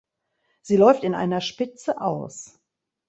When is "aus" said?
2.01-2.59